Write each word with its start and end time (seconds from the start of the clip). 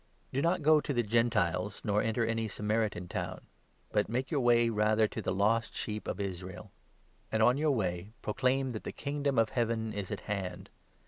Do 0.33 0.41
not 0.41 0.63
go 0.63 0.81
to 0.81 0.93
the 0.95 1.03
Gentiles, 1.03 1.79
nor 1.83 2.01
enter 2.01 2.25
any 2.25 2.47
Samaritan 2.47 3.07
town, 3.07 3.41
but 3.91 4.09
make 4.09 4.31
your 4.31 4.39
way 4.39 4.67
rather 4.67 5.07
to 5.07 5.21
the 5.21 5.31
lost 5.31 5.75
sheep 5.75 6.07
of 6.07 6.19
Israel. 6.19 6.71
And 7.31 7.43
on 7.43 7.49
6, 7.53 7.57
7 7.57 7.57
your 7.59 7.71
way 7.73 8.09
proclaim 8.23 8.71
that 8.71 8.83
the 8.83 8.91
Kingdom 8.91 9.37
of 9.37 9.51
Heaven 9.51 9.93
is 9.93 10.09
at 10.09 10.21
hand. 10.21 10.71